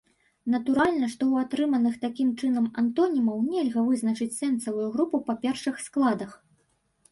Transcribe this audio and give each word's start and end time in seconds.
Натуральна, 0.53 1.09
што 1.13 1.23
ў 1.27 1.35
атрыманых 1.45 1.99
такім 2.05 2.31
чынам 2.41 2.65
антонімаў 2.83 3.45
нельга 3.53 3.85
вызначыць 3.93 4.31
сэнсавую 4.41 4.89
групу 4.99 5.23
па 5.31 5.39
першых 5.47 5.75
складах. 5.87 6.31